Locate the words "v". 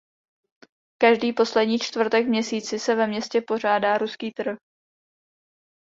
2.25-2.29